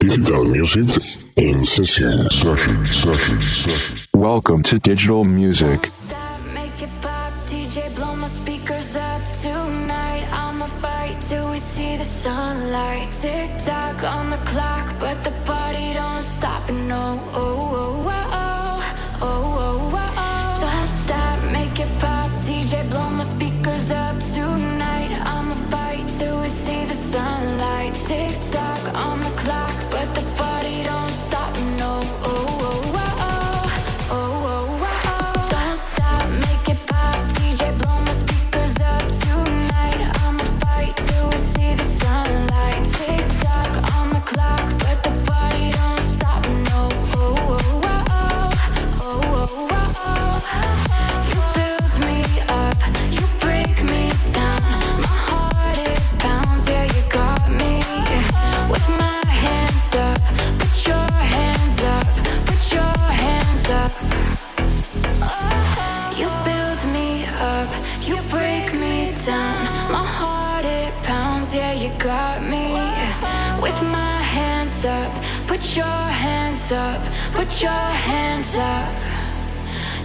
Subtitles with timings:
[0.00, 0.88] Digital music
[1.36, 3.98] in session, session, session, session.
[4.14, 5.90] Welcome to digital music.
[5.92, 10.26] Stop, make it pop, DJ, blow my speakers up tonight.
[10.32, 13.12] I'ma fight till we see the sunlight.
[13.12, 14.29] Tick tock on
[75.60, 78.88] Put your hands up, put your hands up.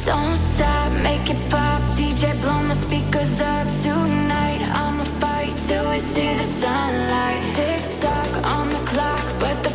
[0.04, 1.82] Don't stop, make it pop.
[1.96, 4.60] DJ, blow my speakers up tonight.
[4.62, 7.42] I'ma fight till we see the sunlight.
[7.56, 9.75] Tick tock on the clock, but the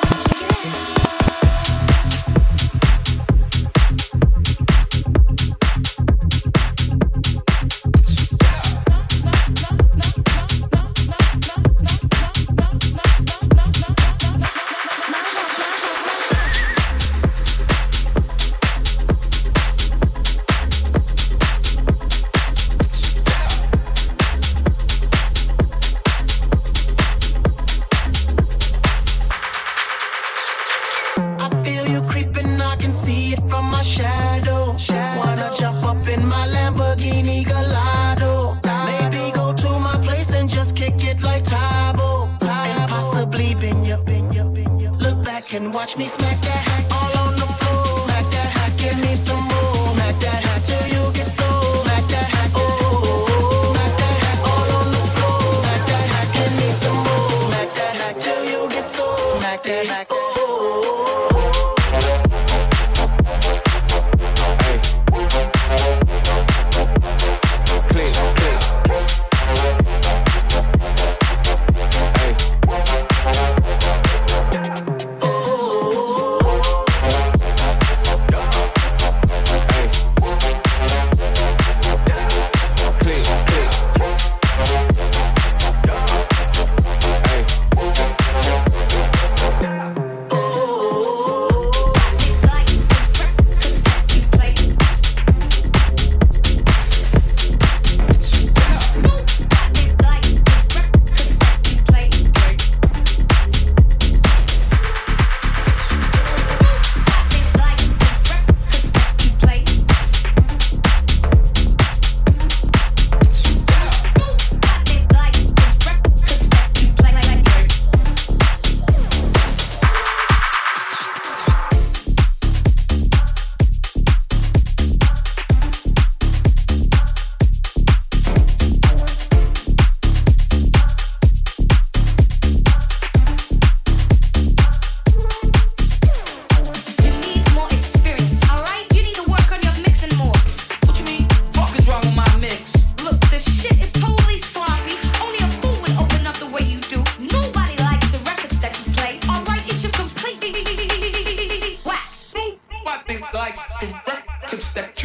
[45.53, 46.50] and watch me smack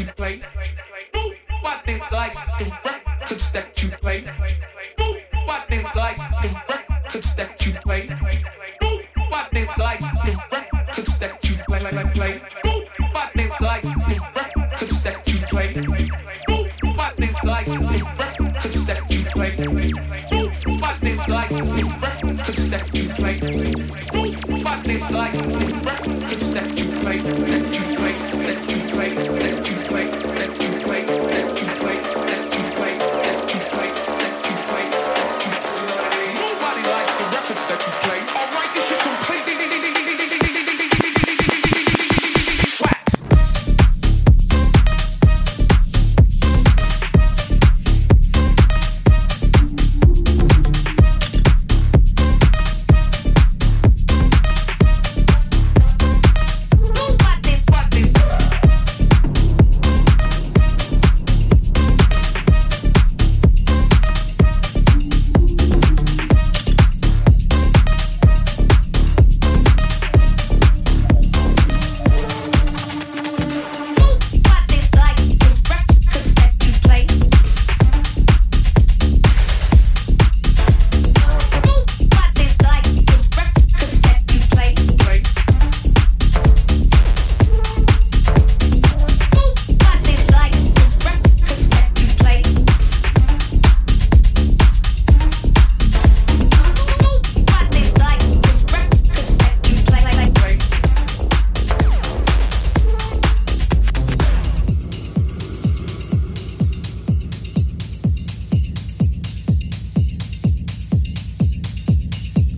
[0.07, 0.43] you play.
[1.15, 4.25] Nobody likes the records that you play.
[4.99, 8.09] Nobody likes the records that you play.
[8.83, 11.81] Nobody likes the records that you play.
[12.15, 12.56] Play.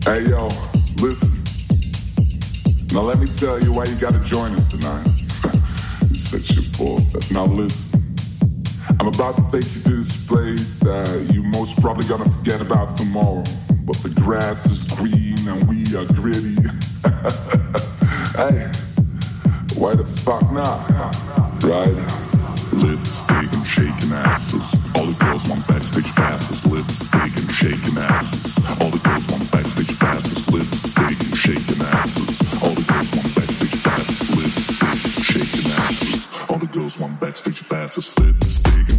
[0.09, 0.49] Hey, yo,
[1.03, 1.29] listen.
[2.95, 5.05] Now let me tell you why you gotta join us tonight.
[6.09, 7.31] You're such a poor fest.
[7.31, 8.01] Now listen.
[8.99, 12.97] I'm about to take you to this place that you most probably gonna forget about
[12.97, 13.45] tomorrow.
[13.85, 16.57] But the grass is green and we are gritty.
[18.33, 18.65] hey,
[19.79, 20.89] why the fuck not?
[21.63, 22.28] Right?
[22.83, 24.77] lipstick and shaking asses.
[24.95, 28.59] All the girls want backstage passes, lipstick and shaking asses.
[28.81, 32.41] All the girls want backstage passes, lipstick and shaking asses.
[32.63, 36.29] All the girls want backstage passes, lipstick and shaking asses.
[36.49, 38.98] All the girls want backstage passes, lipstick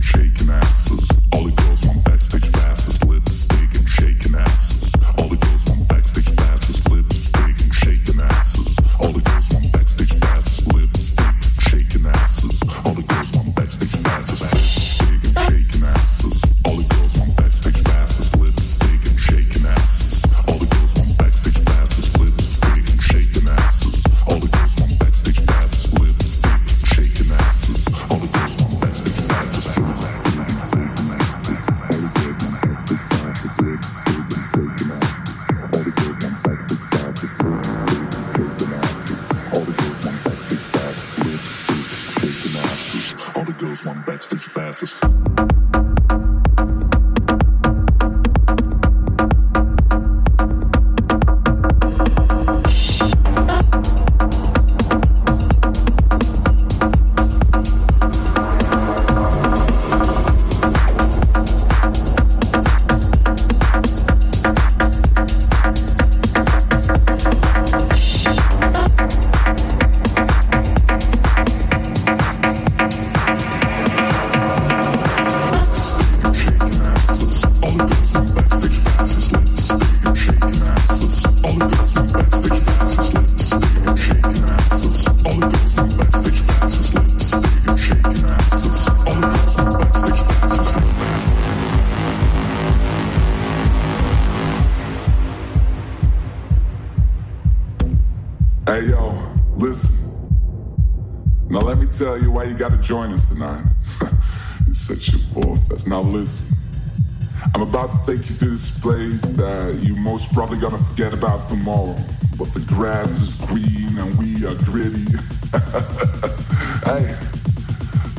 [106.09, 106.57] listen,
[107.53, 111.47] I'm about to take you to this place that you most probably gonna forget about
[111.47, 111.95] tomorrow.
[112.37, 115.05] But the grass is green and we are gritty.
[116.85, 117.13] hey,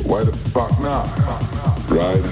[0.05, 1.07] why the fuck not?
[1.89, 2.23] Right?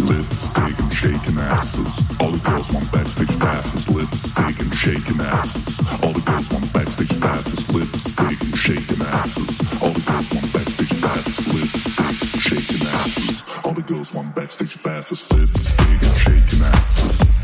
[0.00, 2.02] Lipstick and shaking asses.
[2.20, 3.88] All the girls want backstage passes.
[3.88, 5.80] Lipstick and shaking asses.
[6.02, 7.68] All the girls want backstage passes.
[7.74, 9.60] Lipstick and shaking asses.
[9.82, 11.46] All the girls want backstage passes.
[11.52, 13.49] Lipstick and shaking asses.
[13.70, 15.30] All the girls want backstage passes.
[15.30, 17.39] Lipstick and shaking asses.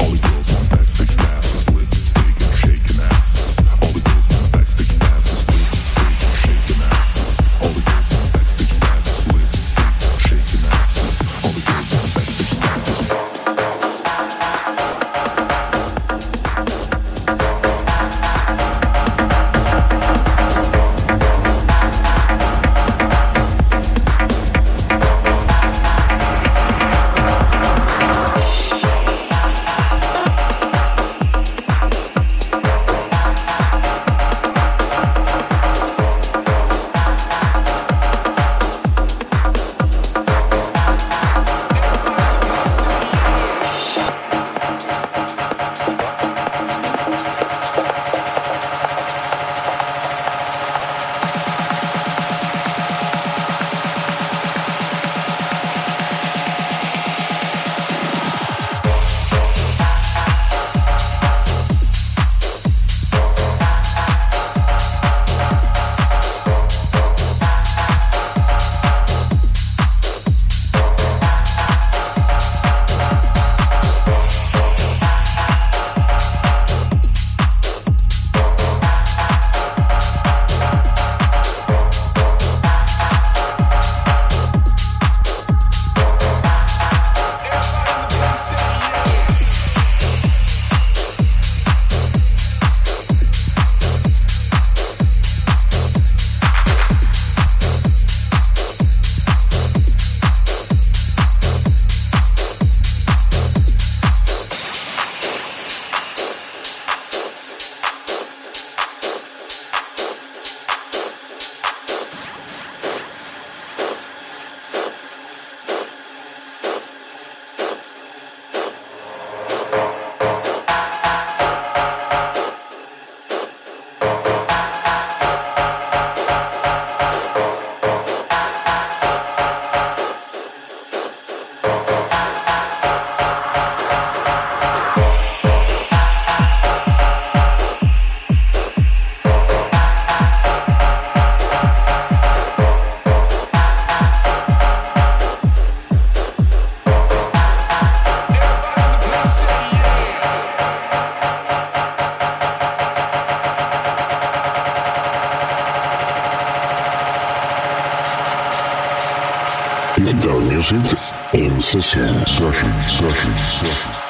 [159.97, 160.99] Digital music
[161.33, 164.06] in session, session, session, session.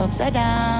[0.00, 0.79] Upside down.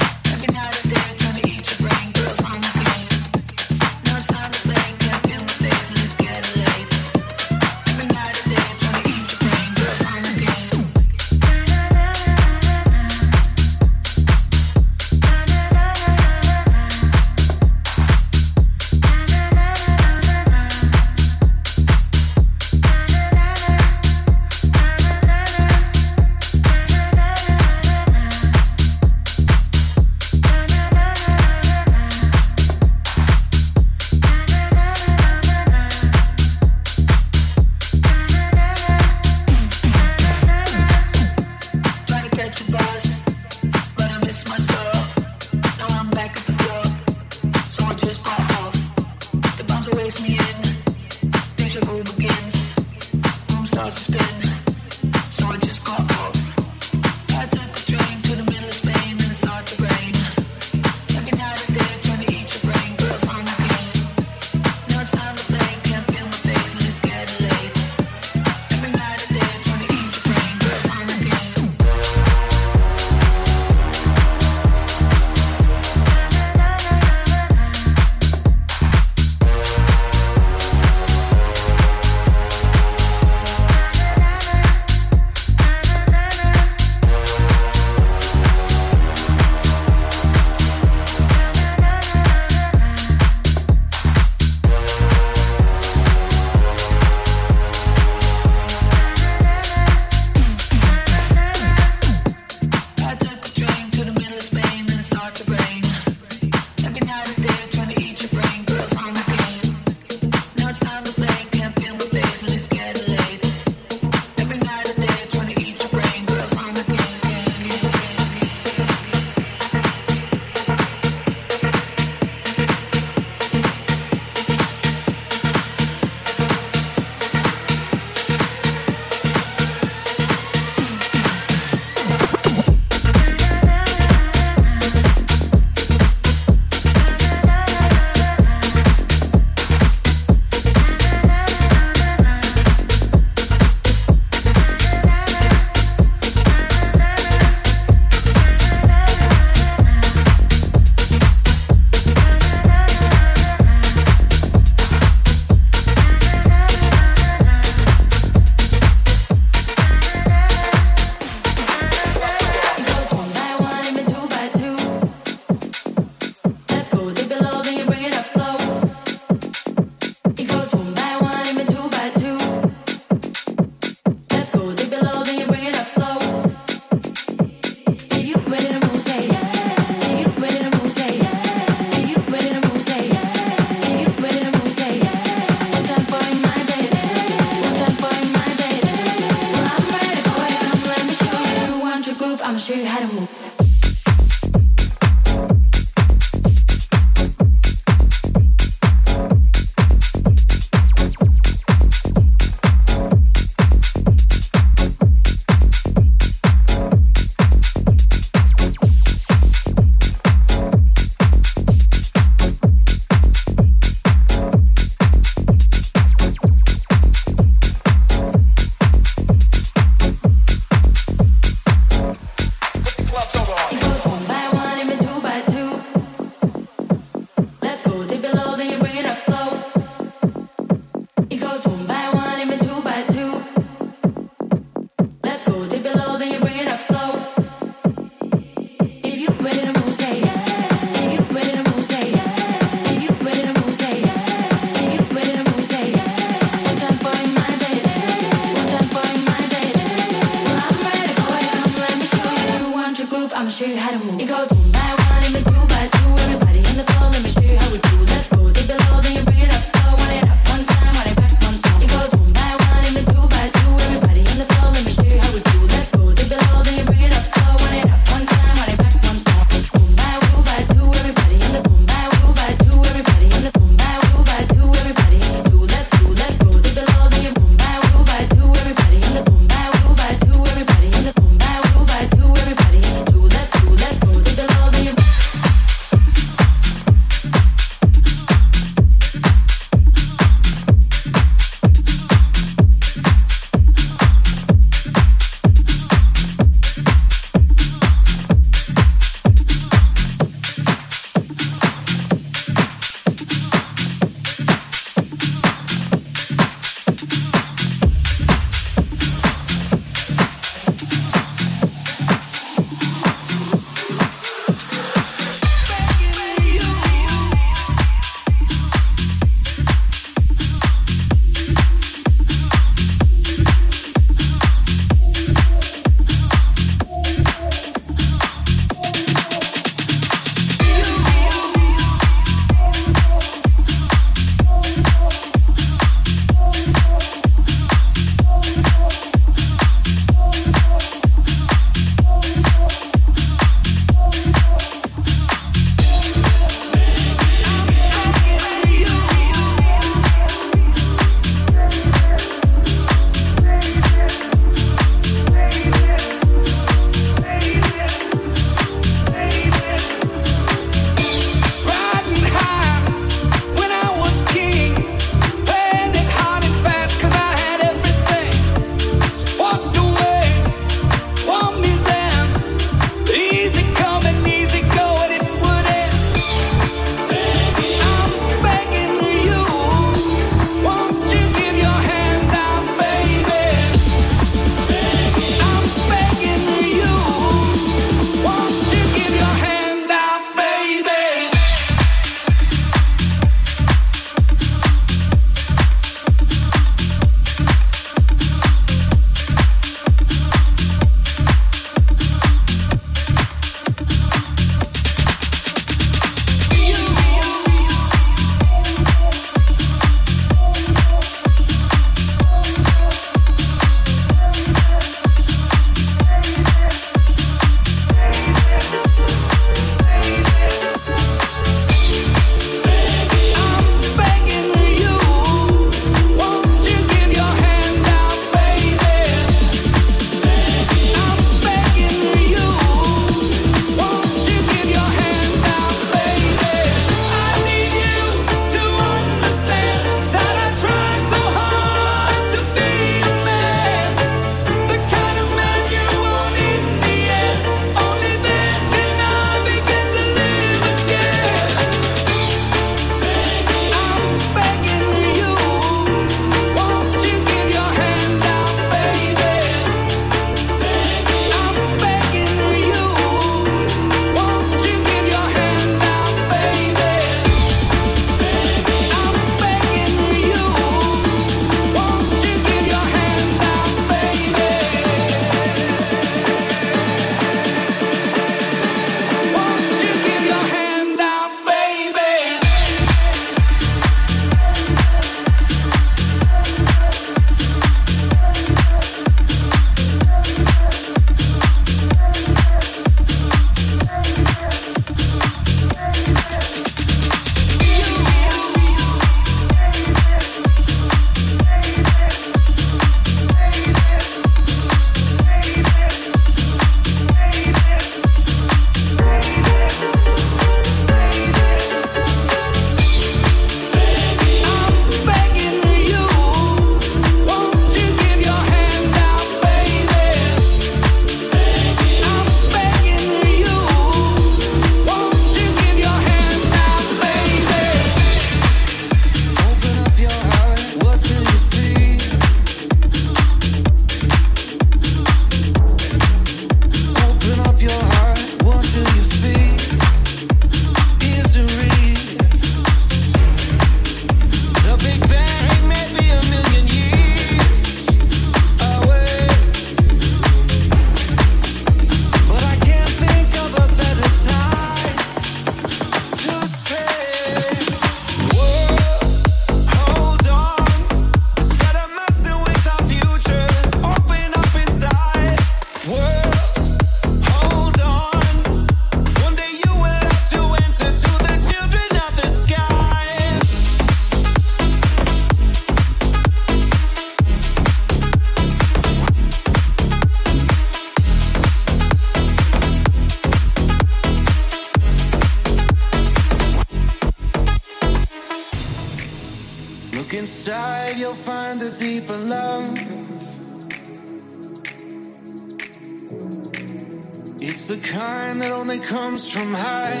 [599.32, 600.00] from high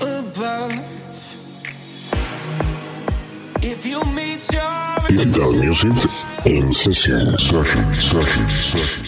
[0.00, 0.72] above.
[3.62, 5.52] If you meet your.
[5.52, 6.10] Music
[6.46, 9.07] in session, session, session, session.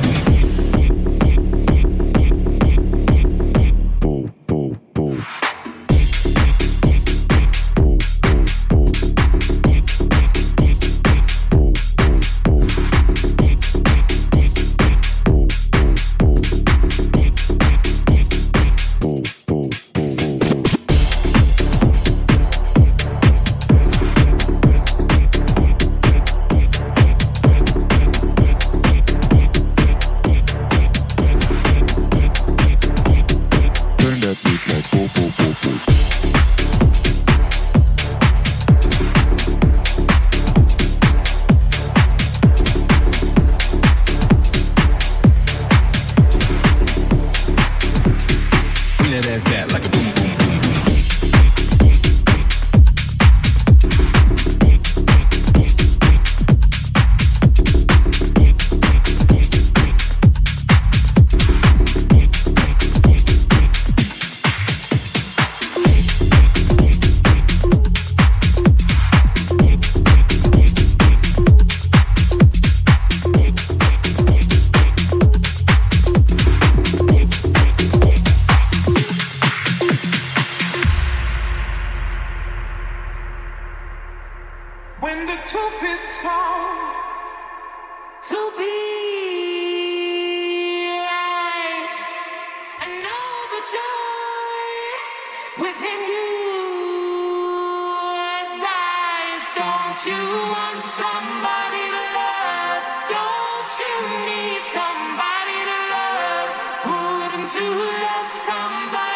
[107.47, 109.10] to love somebody.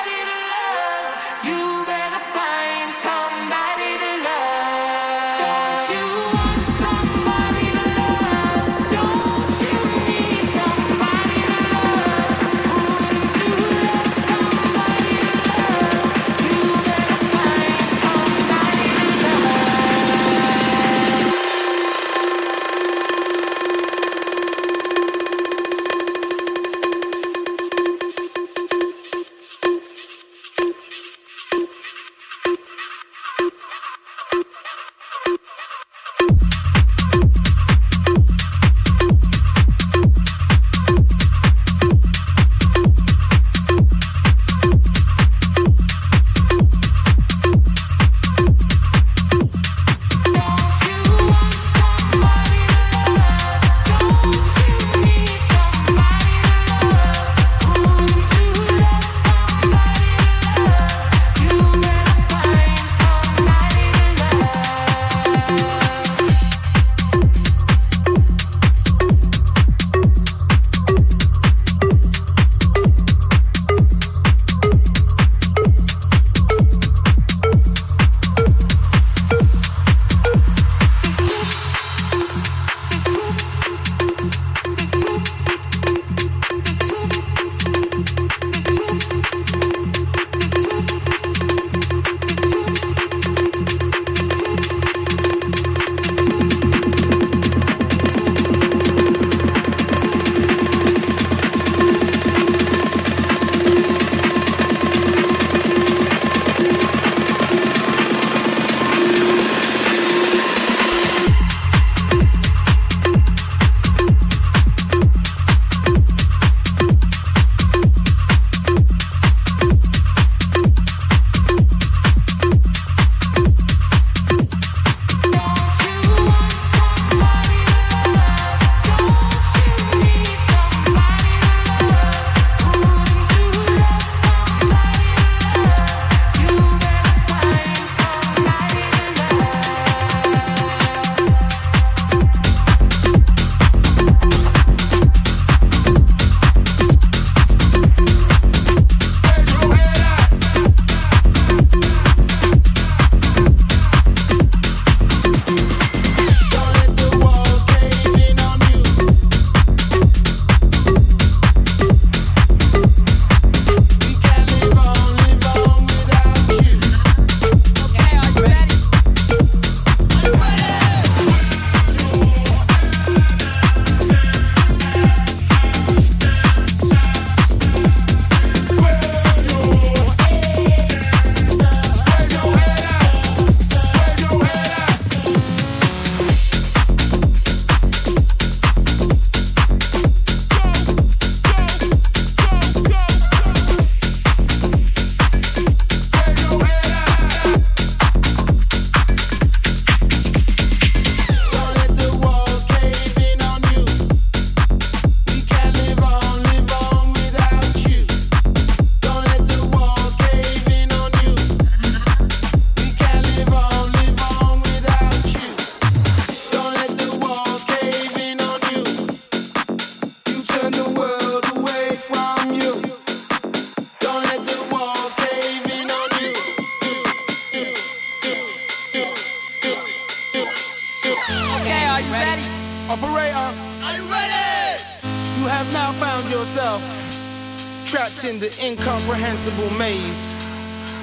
[236.79, 240.35] yourself trapped in the incomprehensible maze.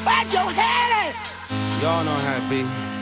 [0.04, 1.82] Where'd your head at?
[1.82, 3.01] Y'all know how it be.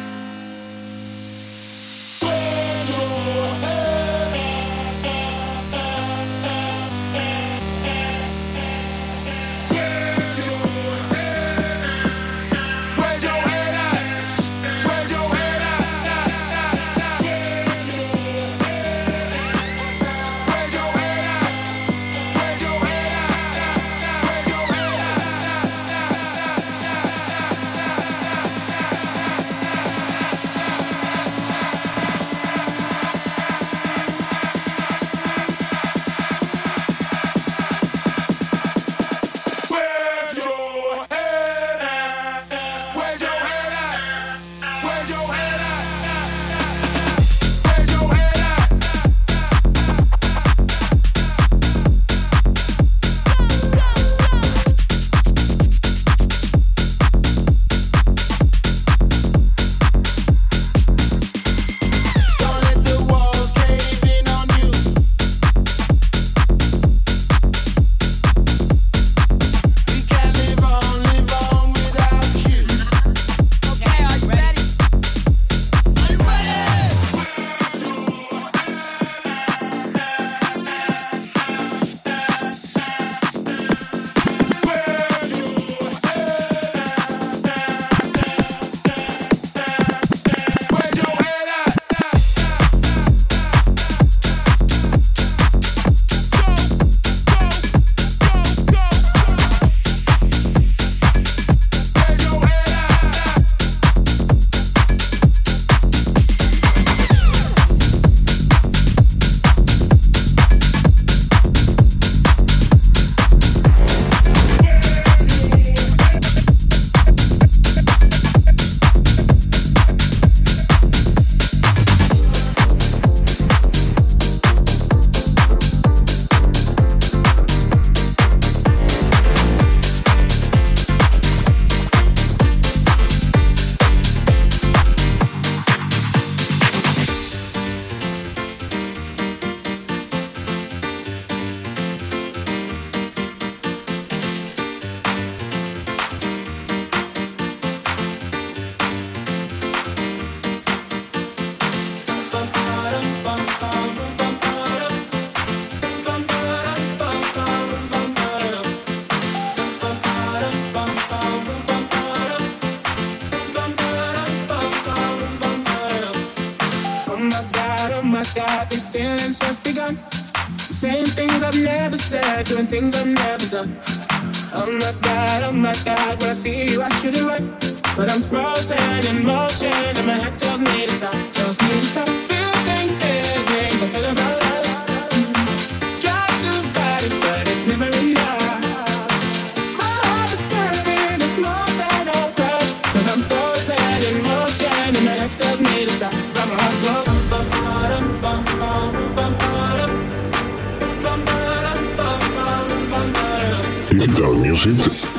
[204.10, 204.76] Breakdown music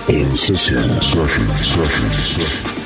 [0.10, 2.81] in session, session, session, session.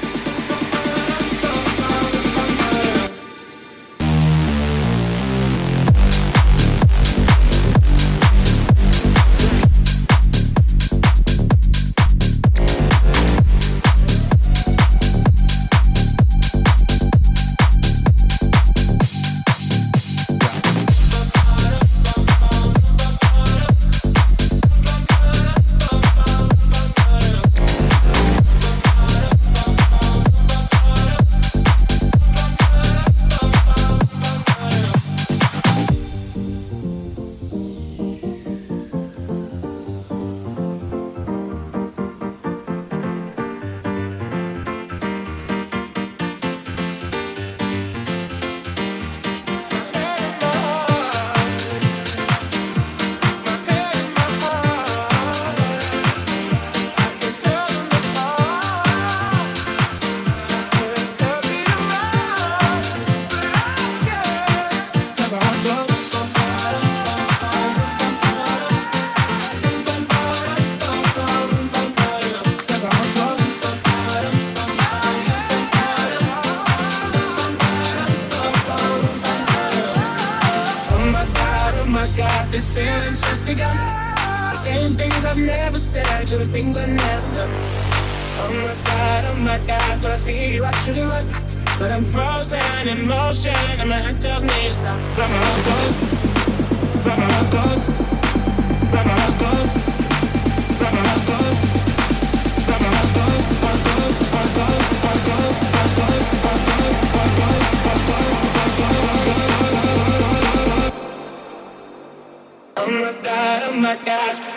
[113.03, 114.55] of dynamite.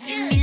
[0.00, 0.30] Yeah.
[0.30, 0.41] me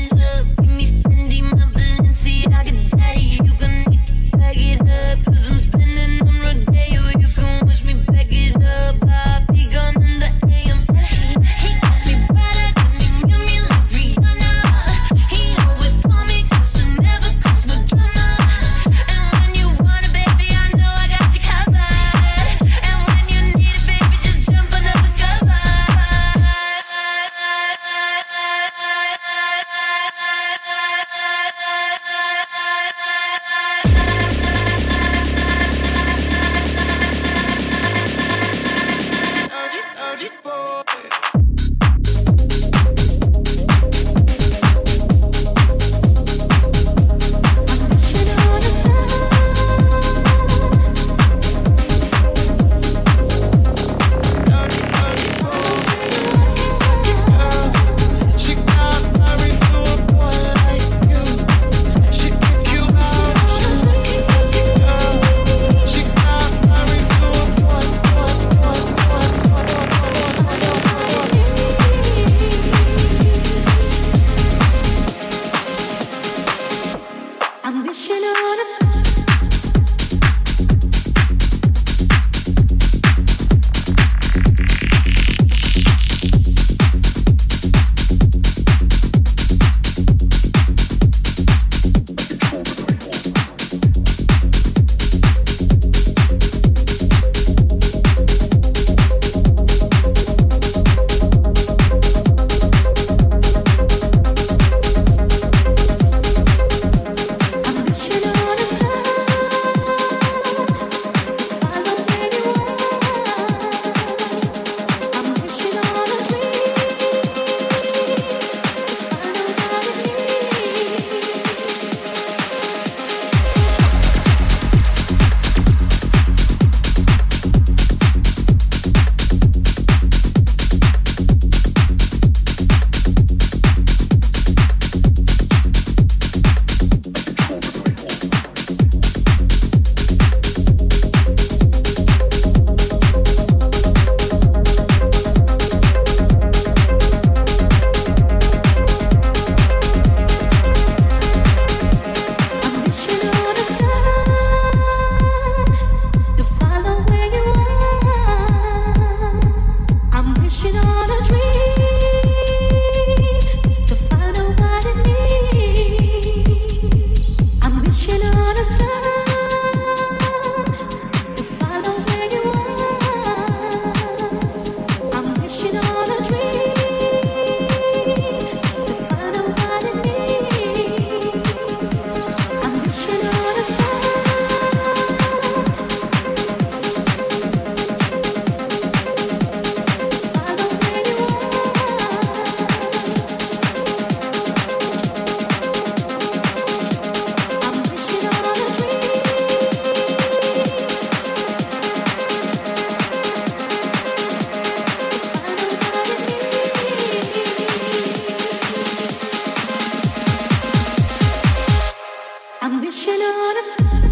[213.40, 214.09] wishing on a